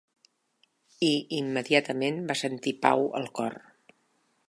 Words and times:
I 1.09 1.11
immediatament 1.41 2.19
va 2.33 2.39
sentir 2.43 2.77
pau 2.87 3.07
al 3.21 3.33
cor. 3.41 3.63